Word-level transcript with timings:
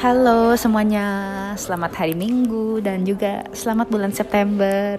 Halo 0.00 0.56
semuanya, 0.56 1.04
selamat 1.60 1.92
hari 1.92 2.16
Minggu 2.16 2.80
dan 2.80 3.04
juga 3.04 3.44
selamat 3.52 3.92
bulan 3.92 4.08
September. 4.16 4.96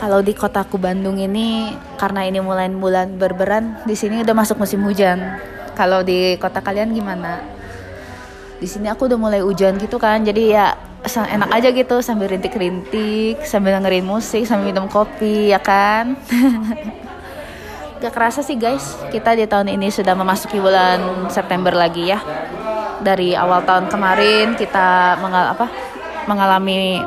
Kalau 0.00 0.24
di 0.24 0.32
kotaku 0.32 0.80
Bandung 0.80 1.20
ini, 1.20 1.76
karena 2.00 2.24
ini 2.24 2.40
mulai 2.40 2.72
bulan 2.72 3.20
berberan, 3.20 3.84
di 3.84 3.92
sini 3.92 4.24
udah 4.24 4.32
masuk 4.32 4.56
musim 4.56 4.80
hujan. 4.88 5.36
Kalau 5.76 6.00
di 6.00 6.40
kota 6.40 6.64
kalian 6.64 6.96
gimana? 6.96 7.44
Di 8.56 8.64
sini 8.64 8.88
aku 8.88 9.04
udah 9.04 9.20
mulai 9.20 9.44
hujan 9.44 9.76
gitu 9.76 10.00
kan, 10.00 10.24
jadi 10.24 10.42
ya 10.48 10.66
enak 11.12 11.52
aja 11.52 11.76
gitu 11.76 12.00
sambil 12.00 12.32
rintik-rintik, 12.32 13.44
sambil 13.44 13.76
dengerin 13.76 14.08
musik, 14.08 14.48
sambil 14.48 14.72
minum 14.72 14.88
kopi, 14.88 15.52
ya 15.52 15.60
kan? 15.60 16.16
Gak 18.00 18.16
kerasa 18.16 18.40
sih 18.40 18.56
guys, 18.56 18.96
kita 19.12 19.36
di 19.36 19.44
tahun 19.44 19.76
ini 19.76 19.92
sudah 19.92 20.16
memasuki 20.16 20.56
bulan 20.56 21.28
September 21.28 21.76
lagi 21.76 22.16
ya 22.16 22.18
dari 23.02 23.34
awal 23.34 23.66
tahun 23.66 23.90
kemarin 23.90 24.54
kita 24.54 25.18
mengal 25.18 25.52
apa 25.52 25.66
mengalami 26.30 27.02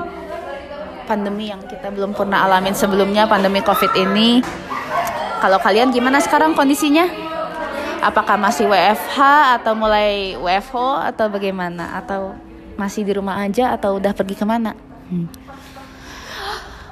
pandemi 1.08 1.50
yang 1.50 1.64
kita 1.66 1.90
belum 1.90 2.12
pernah 2.12 2.44
alamin 2.46 2.76
sebelumnya 2.76 3.26
pandemi 3.26 3.64
covid 3.64 3.94
ini 3.96 4.44
kalau 5.40 5.62
kalian 5.62 5.94
gimana 5.94 6.20
sekarang 6.20 6.58
kondisinya 6.58 7.08
apakah 8.04 8.38
masih 8.38 8.68
WFH 8.68 9.18
atau 9.62 9.74
mulai 9.74 10.36
WFO 10.38 11.00
atau 11.00 11.26
bagaimana 11.32 11.98
atau 11.98 12.36
masih 12.76 13.08
di 13.08 13.16
rumah 13.16 13.40
aja 13.40 13.72
atau 13.72 13.98
udah 13.98 14.12
pergi 14.12 14.36
ke 14.36 14.46
mana 14.46 14.76
hmm. 15.10 15.48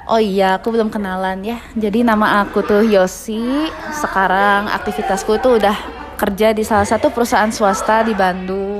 Oh 0.04 0.20
iya, 0.20 0.60
aku 0.60 0.68
belum 0.68 0.92
kenalan 0.92 1.40
ya. 1.40 1.64
Jadi 1.72 2.04
nama 2.04 2.44
aku 2.44 2.60
tuh 2.60 2.84
Yosi. 2.84 3.72
Sekarang 3.88 4.68
aktivitasku 4.68 5.40
tuh 5.40 5.56
udah 5.56 5.72
kerja 6.20 6.52
di 6.52 6.60
salah 6.60 6.84
satu 6.84 7.08
perusahaan 7.08 7.48
swasta 7.48 8.04
di 8.04 8.12
Bandung. 8.12 8.73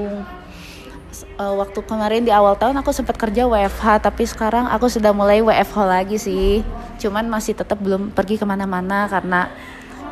Uh, 1.39 1.55
waktu 1.63 1.79
kemarin 1.87 2.27
di 2.27 2.35
awal 2.35 2.59
tahun 2.59 2.75
aku 2.83 2.91
sempat 2.91 3.15
kerja 3.15 3.47
WFH, 3.47 4.03
tapi 4.03 4.27
sekarang 4.27 4.67
aku 4.67 4.91
sudah 4.91 5.15
mulai 5.15 5.39
WFH 5.39 5.79
lagi 5.87 6.17
sih. 6.19 6.67
Cuman 6.99 7.31
masih 7.31 7.55
tetap 7.55 7.79
belum 7.79 8.11
pergi 8.11 8.35
ke 8.35 8.43
mana-mana 8.43 9.07
karena 9.07 9.47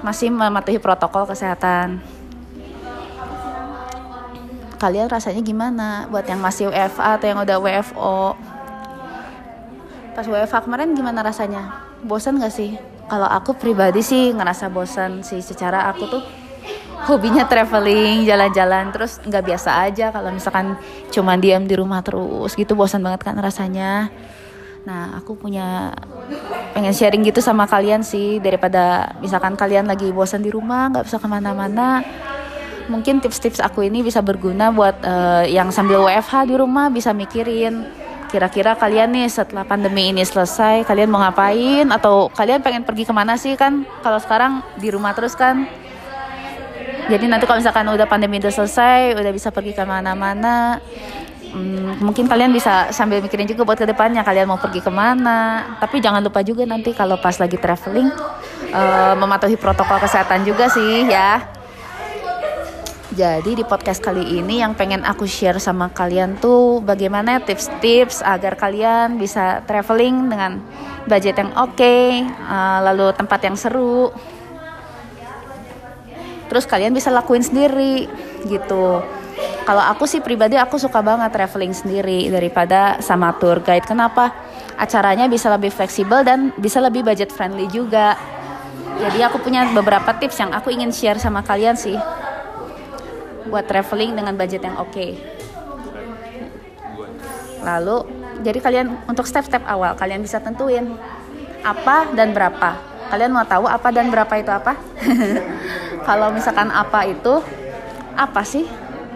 masih 0.07 0.31
mematuhi 0.31 0.79
protokol 0.79 1.27
kesehatan. 1.27 1.99
Kalian 4.79 5.07
rasanya 5.11 5.43
gimana? 5.43 6.11
Buat 6.11 6.27
yang 6.27 6.43
masih 6.43 6.71
WFA 6.71 7.19
atau 7.19 7.27
yang 7.27 7.39
udah 7.43 7.59
WFO? 7.59 8.35
Pas 10.13 10.27
WFH 10.27 10.67
kemarin 10.67 10.95
gimana 10.95 11.23
rasanya? 11.23 11.87
Bosan 12.03 12.43
gak 12.43 12.51
sih? 12.51 12.79
Kalau 13.07 13.31
aku 13.31 13.55
pribadi 13.55 14.03
sih 14.03 14.35
ngerasa 14.35 14.71
bosan 14.71 15.23
sih. 15.23 15.39
Secara 15.39 15.87
aku 15.87 16.11
tuh 16.11 16.23
hobinya 17.07 17.45
traveling, 17.47 18.23
jalan-jalan, 18.23 18.95
terus 18.95 19.19
nggak 19.23 19.45
biasa 19.45 19.71
aja 19.89 20.15
kalau 20.15 20.31
misalkan 20.31 20.79
cuma 21.11 21.35
diam 21.35 21.67
di 21.67 21.75
rumah 21.75 22.01
terus 22.05 22.55
gitu 22.55 22.79
bosan 22.79 23.03
banget 23.03 23.27
kan 23.27 23.37
rasanya. 23.39 24.11
Nah, 24.83 25.15
aku 25.23 25.39
punya 25.39 25.95
pengen 26.75 26.91
sharing 26.91 27.23
gitu 27.23 27.39
sama 27.39 27.71
kalian 27.71 28.03
sih 28.03 28.43
daripada 28.43 29.15
misalkan 29.23 29.55
kalian 29.55 29.87
lagi 29.87 30.11
bosan 30.11 30.43
di 30.43 30.51
rumah 30.51 30.91
nggak 30.91 31.07
bisa 31.07 31.19
ke 31.23 31.29
mana-mana. 31.31 32.03
Mungkin 32.91 33.23
tips-tips 33.23 33.63
aku 33.63 33.87
ini 33.87 34.03
bisa 34.03 34.19
berguna 34.19 34.75
buat 34.75 34.99
uh, 35.07 35.47
yang 35.47 35.71
sambil 35.71 36.03
WFH 36.03 36.51
di 36.51 36.55
rumah 36.59 36.91
bisa 36.91 37.15
mikirin 37.15 37.87
kira-kira 38.33 38.73
kalian 38.73 39.13
nih 39.13 39.29
setelah 39.29 39.61
pandemi 39.61 40.09
ini 40.09 40.25
selesai 40.25 40.89
kalian 40.89 41.13
mau 41.13 41.21
ngapain 41.21 41.85
atau 41.93 42.33
kalian 42.33 42.65
pengen 42.65 42.81
pergi 42.81 43.05
ke 43.05 43.13
mana 43.13 43.37
sih 43.37 43.53
kan 43.61 43.85
kalau 44.01 44.17
sekarang 44.17 44.65
di 44.81 44.89
rumah 44.89 45.13
terus 45.13 45.37
kan 45.37 45.69
jadi 47.11 47.25
nanti 47.27 47.45
kalau 47.49 47.59
misalkan 47.59 47.87
udah 47.89 48.07
pandemi 48.07 48.39
udah 48.39 48.53
selesai 48.55 49.19
udah 49.19 49.33
bisa 49.35 49.51
pergi 49.51 49.75
ke 49.75 49.83
mana-mana 49.83 50.79
hmm, 51.53 52.03
mungkin 52.03 52.27
kalian 52.27 52.51
bisa 52.51 52.91
sambil 52.91 53.21
mikirin 53.21 53.47
juga 53.47 53.63
buat 53.63 53.79
ke 53.79 53.87
depannya 53.87 54.25
kalian 54.25 54.49
mau 54.49 54.59
pergi 54.59 54.81
ke 54.81 54.89
mana. 54.89 55.77
Tapi 55.79 56.01
jangan 56.01 56.25
lupa 56.25 56.41
juga 56.41 56.65
nanti 56.65 56.97
kalau 56.97 57.21
pas 57.21 57.37
lagi 57.37 57.61
traveling 57.61 58.09
uh, 58.73 59.15
mematuhi 59.15 59.61
protokol 59.61 60.01
kesehatan 60.01 60.43
juga 60.49 60.73
sih 60.73 61.07
ya. 61.07 61.45
Jadi 63.13 63.61
di 63.61 63.65
podcast 63.69 64.01
kali 64.01 64.41
ini 64.41 64.65
yang 64.65 64.73
pengen 64.73 65.05
aku 65.05 65.29
share 65.29 65.61
sama 65.61 65.93
kalian 65.93 66.41
tuh 66.41 66.81
bagaimana 66.81 67.45
tips-tips 67.45 68.25
agar 68.25 68.57
kalian 68.57 69.21
bisa 69.21 69.61
traveling 69.69 70.33
dengan 70.33 70.65
budget 71.05 71.37
yang 71.37 71.53
oke, 71.53 71.77
okay, 71.77 72.25
uh, 72.25 72.81
lalu 72.81 73.13
tempat 73.13 73.45
yang 73.45 73.53
seru, 73.53 74.09
terus 76.53 76.69
kalian 76.69 76.93
bisa 76.93 77.09
lakuin 77.09 77.41
sendiri 77.41 78.05
gitu. 78.45 79.01
Kalau 79.65 79.81
aku 79.89 80.05
sih 80.05 80.21
pribadi 80.21 80.61
aku 80.61 80.77
suka 80.77 81.01
banget 81.01 81.33
traveling 81.33 81.73
sendiri 81.73 82.29
daripada 82.29 83.01
sama 83.01 83.33
tour 83.41 83.65
guide. 83.65 83.89
Kenapa? 83.89 84.37
Acaranya 84.77 85.33
bisa 85.33 85.49
lebih 85.49 85.73
fleksibel 85.73 86.21
dan 86.21 86.53
bisa 86.61 86.77
lebih 86.85 87.01
budget 87.01 87.33
friendly 87.33 87.73
juga. 87.73 88.21
Jadi 89.01 89.25
aku 89.25 89.41
punya 89.41 89.65
beberapa 89.73 90.13
tips 90.21 90.45
yang 90.45 90.53
aku 90.53 90.69
ingin 90.69 90.93
share 90.93 91.17
sama 91.17 91.41
kalian 91.41 91.73
sih 91.73 91.97
buat 93.49 93.65
traveling 93.65 94.13
dengan 94.13 94.37
budget 94.37 94.61
yang 94.61 94.77
oke. 94.77 94.93
Okay. 94.93 95.17
lalu 97.63 98.03
jadi 98.43 98.59
kalian 98.59 99.07
untuk 99.07 99.23
step-step 99.23 99.63
awal 99.71 99.95
kalian 99.95 100.19
bisa 100.19 100.43
tentuin 100.43 100.99
apa 101.63 102.11
dan 102.11 102.35
berapa 102.35 102.75
kalian 103.13 103.29
mau 103.29 103.45
tahu 103.45 103.69
apa 103.69 103.93
dan 103.93 104.09
berapa 104.09 104.33
itu 104.41 104.49
apa? 104.49 104.73
Kalau 106.09 106.33
misalkan 106.33 106.73
apa 106.73 107.05
itu 107.05 107.45
apa 108.17 108.41
sih? 108.41 108.65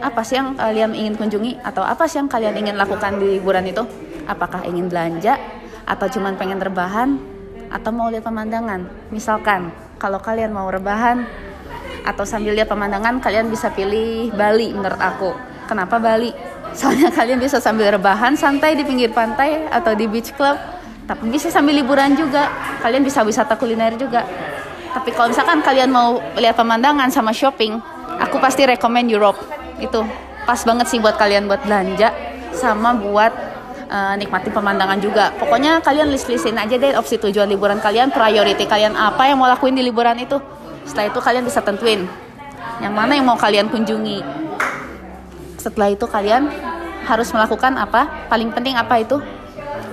Apa 0.05 0.21
sih 0.21 0.37
yang 0.37 0.53
kalian 0.53 0.93
ingin 0.93 1.17
kunjungi? 1.17 1.65
Atau 1.65 1.81
apa 1.81 2.05
sih 2.05 2.21
yang 2.21 2.29
kalian 2.29 2.61
ingin 2.61 2.77
lakukan 2.77 3.17
di 3.17 3.41
liburan 3.41 3.65
itu? 3.65 3.81
Apakah 4.29 4.69
ingin 4.69 4.93
belanja? 4.93 5.41
Atau 5.89 6.13
cuman 6.13 6.37
pengen 6.37 6.61
rebahan? 6.61 7.17
Atau 7.73 7.89
mau 7.97 8.13
lihat 8.13 8.29
pemandangan? 8.29 8.85
Misalkan 9.09 9.73
kalau 9.97 10.21
kalian 10.21 10.53
mau 10.53 10.69
rebahan 10.69 11.25
atau 12.05 12.29
sambil 12.29 12.53
lihat 12.53 12.69
pemandangan 12.69 13.17
kalian 13.25 13.49
bisa 13.49 13.73
pilih 13.73 14.29
Bali 14.37 14.77
menurut 14.77 15.01
aku. 15.01 15.33
Kenapa 15.65 15.97
Bali? 15.97 16.37
Soalnya 16.79 17.09
kalian 17.09 17.41
bisa 17.41 17.65
sambil 17.65 17.89
rebahan 17.89 18.37
santai 18.37 18.77
di 18.77 18.85
pinggir 18.85 19.09
pantai 19.09 19.65
atau 19.73 19.97
di 19.97 20.05
beach 20.05 20.37
club 20.37 20.76
tapi 21.07 21.31
bisa 21.31 21.49
sambil 21.49 21.79
liburan 21.79 22.19
juga 22.19 22.51
kalian 22.83 23.07
bisa 23.07 23.23
wisata 23.23 23.55
kuliner 23.55 23.95
juga 23.95 24.27
tapi 24.97 25.13
kalau 25.13 25.29
misalkan 25.29 25.61
kalian 25.61 25.93
mau 25.93 26.17
lihat 26.41 26.57
pemandangan 26.57 27.13
sama 27.13 27.29
shopping, 27.29 27.77
aku 28.17 28.41
pasti 28.41 28.65
rekomend 28.65 29.13
Europe. 29.13 29.37
Itu 29.77 30.01
pas 30.49 30.57
banget 30.65 30.89
sih 30.89 30.97
buat 30.97 31.21
kalian 31.21 31.45
buat 31.45 31.61
belanja 31.69 32.17
sama 32.57 32.97
buat 32.97 33.29
uh, 33.93 34.17
nikmati 34.17 34.49
pemandangan 34.49 34.97
juga. 34.97 35.37
Pokoknya 35.37 35.85
kalian 35.85 36.09
list-listin 36.09 36.57
aja 36.57 36.81
deh 36.81 36.97
opsi 36.97 37.21
tujuan 37.21 37.45
liburan 37.45 37.77
kalian, 37.77 38.09
priority 38.09 38.65
kalian 38.65 38.97
apa 38.97 39.29
yang 39.29 39.37
mau 39.37 39.53
lakuin 39.53 39.77
di 39.77 39.85
liburan 39.85 40.17
itu. 40.17 40.41
Setelah 40.89 41.13
itu 41.13 41.21
kalian 41.21 41.45
bisa 41.45 41.61
tentuin 41.61 42.09
yang 42.81 42.97
mana 42.97 43.21
yang 43.21 43.29
mau 43.29 43.37
kalian 43.37 43.69
kunjungi. 43.69 44.25
Setelah 45.61 45.93
itu 45.93 46.09
kalian 46.09 46.49
harus 47.05 47.29
melakukan 47.37 47.77
apa? 47.77 48.33
Paling 48.33 48.49
penting 48.57 48.81
apa 48.81 48.97
itu? 48.97 49.21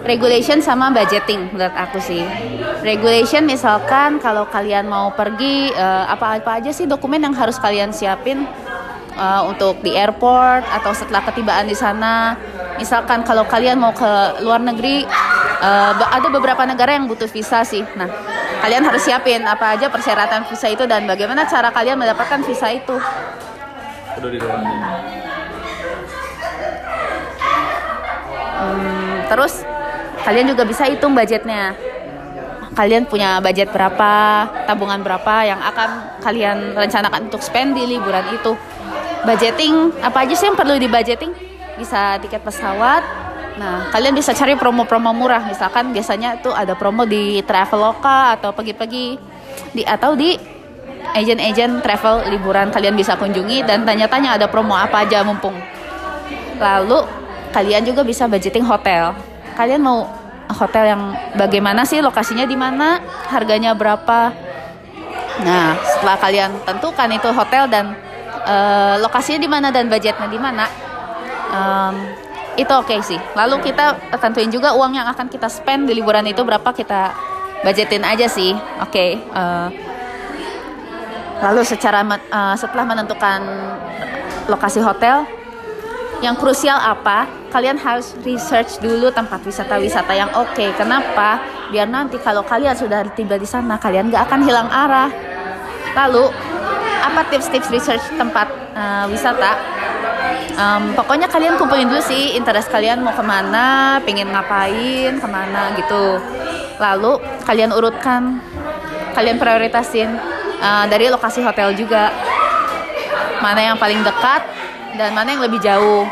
Regulation 0.04 0.60
sama 0.60 0.92
budgeting 0.92 1.48
menurut 1.52 1.76
aku 1.76 1.98
sih. 2.04 2.24
Regulation 2.84 3.48
misalkan 3.48 4.20
kalau 4.20 4.46
kalian 4.52 4.88
mau 4.92 5.16
pergi 5.16 5.72
uh, 5.72 6.06
apa-apa 6.12 6.60
aja 6.60 6.72
sih 6.76 6.84
dokumen 6.84 7.24
yang 7.24 7.36
harus 7.36 7.56
kalian 7.56 7.96
siapin 7.96 8.44
uh, 9.16 9.48
untuk 9.48 9.80
di 9.80 9.96
airport 9.96 10.68
atau 10.68 10.92
setelah 10.92 11.24
ketibaan 11.24 11.66
di 11.66 11.76
sana. 11.76 12.36
Misalkan 12.76 13.24
kalau 13.24 13.48
kalian 13.48 13.80
mau 13.80 13.96
ke 13.96 14.44
luar 14.44 14.60
negeri 14.60 15.08
uh, 15.64 15.94
ada 15.96 16.28
beberapa 16.28 16.68
negara 16.68 17.00
yang 17.00 17.08
butuh 17.08 17.32
visa 17.32 17.64
sih. 17.64 17.88
Nah, 17.96 18.12
kalian 18.60 18.84
harus 18.84 19.08
siapin 19.08 19.40
apa 19.48 19.80
aja 19.80 19.88
persyaratan 19.88 20.44
visa 20.52 20.68
itu 20.68 20.84
dan 20.84 21.08
bagaimana 21.08 21.48
cara 21.48 21.72
kalian 21.72 21.96
mendapatkan 21.96 22.44
visa 22.44 22.68
itu. 22.76 23.00
Hmm, 28.54 29.28
terus 29.28 29.66
kalian 30.24 30.56
juga 30.56 30.64
bisa 30.64 30.88
hitung 30.88 31.14
budgetnya. 31.14 31.76
Kalian 32.74 33.06
punya 33.06 33.38
budget 33.38 33.70
berapa 33.70 34.50
tabungan 34.66 35.06
berapa 35.06 35.46
yang 35.46 35.62
akan 35.62 35.90
kalian 36.26 36.74
rencanakan 36.74 37.30
untuk 37.30 37.46
spend 37.46 37.78
di 37.78 37.86
liburan 37.86 38.26
itu. 38.34 38.58
Budgeting 39.24 39.94
apa 40.02 40.26
aja 40.26 40.34
sih 40.34 40.50
yang 40.50 40.58
perlu 40.58 40.82
di 40.82 40.90
budgeting 40.90 41.32
bisa 41.78 42.18
tiket 42.18 42.42
pesawat. 42.42 43.06
Nah 43.62 43.94
kalian 43.94 44.18
bisa 44.18 44.34
cari 44.34 44.58
promo-promo 44.58 45.14
murah. 45.14 45.46
Misalkan 45.46 45.94
biasanya 45.94 46.42
tuh 46.42 46.50
ada 46.58 46.74
promo 46.74 47.06
di 47.06 47.46
Traveloka 47.46 48.34
atau 48.42 48.50
pergi-pergi 48.58 49.22
di 49.70 49.86
atau 49.86 50.18
di 50.18 50.34
agent-agent 51.14 51.86
travel 51.86 52.26
liburan 52.34 52.74
kalian 52.74 52.98
bisa 52.98 53.14
kunjungi 53.14 53.70
dan 53.70 53.86
tanya-tanya 53.86 54.42
ada 54.42 54.50
promo 54.50 54.74
apa 54.74 55.06
aja 55.06 55.22
mumpung. 55.22 55.54
Lalu 56.58 57.06
kalian 57.54 57.86
juga 57.86 58.02
bisa 58.02 58.26
budgeting 58.26 58.66
hotel 58.66 59.14
kalian 59.54 59.82
mau 59.82 60.10
hotel 60.52 60.94
yang 60.94 61.02
bagaimana 61.38 61.88
sih? 61.88 62.04
Lokasinya 62.04 62.44
di 62.44 62.58
mana? 62.58 63.00
Harganya 63.32 63.74
berapa? 63.74 64.34
Nah 65.42 65.78
setelah 65.82 66.18
kalian 66.22 66.52
tentukan 66.68 67.10
itu 67.10 67.30
hotel 67.34 67.66
dan 67.72 67.98
uh, 68.46 69.02
lokasinya 69.02 69.40
di 69.42 69.50
mana 69.50 69.68
dan 69.74 69.90
budgetnya 69.90 70.30
di 70.30 70.38
mana 70.38 70.66
um, 71.50 71.96
itu 72.54 72.70
oke 72.70 72.86
okay 72.86 73.00
sih. 73.02 73.20
Lalu 73.34 73.66
kita 73.66 73.98
tentuin 74.22 74.50
juga 74.54 74.78
uang 74.78 74.94
yang 74.94 75.08
akan 75.10 75.30
kita 75.30 75.50
spend 75.50 75.90
di 75.90 75.98
liburan 75.98 76.26
itu 76.30 76.46
berapa 76.46 76.70
kita 76.70 77.14
budgetin 77.66 78.06
aja 78.06 78.30
sih. 78.30 78.54
Oke 78.84 78.94
okay, 78.94 79.10
uh, 79.34 79.70
lalu 81.42 81.66
secara 81.66 82.06
uh, 82.06 82.56
setelah 82.56 82.86
menentukan 82.86 83.42
lokasi 84.48 84.80
hotel 84.84 85.26
yang 86.24 86.40
krusial 86.40 86.80
apa? 86.80 87.28
Kalian 87.52 87.76
harus 87.76 88.16
research 88.24 88.80
dulu 88.80 89.12
tempat 89.12 89.44
wisata-wisata 89.44 90.16
yang 90.16 90.32
oke. 90.32 90.56
Okay. 90.56 90.72
kenapa? 90.72 91.44
Biar 91.68 91.92
nanti 91.92 92.16
kalau 92.24 92.48
kalian 92.48 92.72
sudah 92.72 93.04
tiba 93.12 93.36
di 93.36 93.44
sana 93.44 93.76
kalian 93.76 94.08
gak 94.08 94.32
akan 94.32 94.40
hilang 94.48 94.72
arah. 94.72 95.12
Lalu 95.94 96.32
apa 97.04 97.28
tips-tips 97.28 97.68
research 97.68 98.02
tempat 98.16 98.48
uh, 98.72 99.06
wisata? 99.12 99.60
Um, 100.56 100.96
pokoknya 100.96 101.28
kalian 101.28 101.60
kumpulin 101.60 101.92
dulu 101.92 102.00
sih 102.00 102.40
interest 102.40 102.72
kalian 102.72 103.04
mau 103.04 103.12
ke 103.12 103.26
mana 103.26 104.00
pengen 104.08 104.32
ngapain 104.32 105.20
ke 105.20 105.28
mana 105.28 105.76
gitu. 105.76 106.24
Lalu 106.80 107.20
kalian 107.44 107.76
urutkan 107.76 108.40
kalian 109.12 109.38
prioritasin 109.38 110.16
uh, 110.64 110.88
dari 110.88 111.12
lokasi 111.12 111.44
hotel 111.44 111.76
juga. 111.76 112.16
Mana 113.44 113.60
yang 113.60 113.76
paling 113.76 114.00
dekat 114.08 114.63
dan 114.98 115.14
mana 115.14 115.34
yang 115.34 115.44
lebih 115.44 115.60
jauh? 115.62 116.06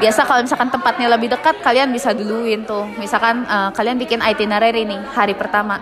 Biasa 0.00 0.24
kalau 0.24 0.40
misalkan 0.40 0.70
tempatnya 0.72 1.12
lebih 1.12 1.28
dekat 1.28 1.60
kalian 1.60 1.92
bisa 1.92 2.16
duluin 2.16 2.64
tuh. 2.64 2.88
Misalkan 2.96 3.44
uh, 3.44 3.68
kalian 3.74 4.00
bikin 4.00 4.22
itinerary 4.24 4.88
nih 4.88 5.00
hari 5.12 5.36
pertama. 5.36 5.76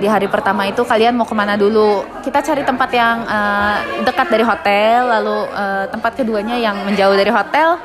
Di 0.00 0.08
hari 0.08 0.24
pertama 0.30 0.64
itu 0.64 0.80
kalian 0.86 1.12
mau 1.18 1.28
ke 1.28 1.36
mana 1.36 1.58
dulu? 1.58 2.00
Kita 2.24 2.40
cari 2.40 2.64
tempat 2.64 2.88
yang 2.96 3.26
uh, 3.28 3.76
dekat 4.08 4.32
dari 4.32 4.44
hotel 4.46 5.10
lalu 5.10 5.38
uh, 5.52 5.84
tempat 5.90 6.16
keduanya 6.16 6.56
yang 6.56 6.80
menjauh 6.86 7.12
dari 7.12 7.28
hotel. 7.28 7.76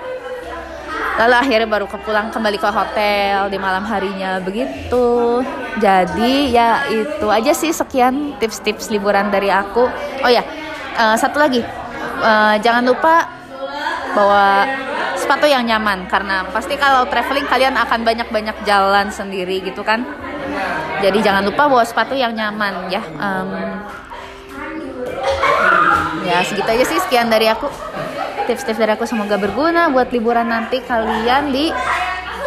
Lalu 1.19 1.35
akhirnya 1.35 1.67
baru 1.67 1.85
kepulang 1.91 2.31
kembali 2.31 2.57
ke 2.61 2.69
hotel 2.71 3.51
di 3.51 3.57
malam 3.59 3.83
harinya. 3.83 4.39
Begitu. 4.39 5.43
Jadi 5.83 6.55
ya 6.55 6.87
itu 6.87 7.27
aja 7.27 7.51
sih 7.51 7.75
sekian 7.75 8.39
tips-tips 8.39 8.87
liburan 8.87 9.27
dari 9.27 9.51
aku. 9.51 9.83
Oh 10.23 10.31
ya 10.31 10.47
uh, 10.95 11.15
satu 11.19 11.43
lagi 11.43 11.80
uh, 12.21 12.55
jangan 12.61 12.85
lupa 12.85 13.27
bawa 14.13 14.67
sepatu 15.17 15.47
yang 15.47 15.63
nyaman 15.63 16.09
karena 16.11 16.43
pasti 16.51 16.75
kalau 16.75 17.07
traveling 17.07 17.47
kalian 17.47 17.77
akan 17.77 18.01
banyak-banyak 18.03 18.57
jalan 18.67 19.07
sendiri 19.13 19.61
gitu 19.61 19.85
kan. 19.85 20.03
Jadi 21.01 21.23
jangan 21.23 21.45
lupa 21.45 21.69
bawa 21.69 21.85
sepatu 21.85 22.17
yang 22.17 22.33
nyaman 22.35 22.89
ya. 22.91 23.01
Um, 23.15 23.49
ya 26.25 26.43
segitu 26.45 26.69
aja 26.69 26.85
sih 26.85 26.99
sekian 27.07 27.29
dari 27.29 27.47
aku. 27.47 27.69
Tips-tips 28.49 28.81
dari 28.81 28.91
aku 28.97 29.05
semoga 29.05 29.37
berguna 29.37 29.87
buat 29.93 30.09
liburan 30.09 30.49
nanti 30.49 30.81
kalian 30.83 31.53
di 31.53 31.69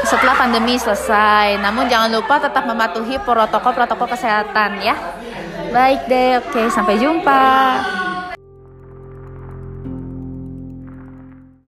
setelah 0.05 0.37
pandemi 0.37 0.77
selesai. 0.77 1.57
Namun 1.63 1.89
jangan 1.89 2.13
lupa 2.13 2.43
tetap 2.43 2.69
mematuhi 2.69 3.17
protokol-protokol 3.23 4.13
kesehatan 4.13 4.85
ya. 4.85 4.99
Baik 5.73 6.07
deh 6.07 6.39
oke 6.39 6.71
sampai 6.71 7.01
jumpa 7.01 7.43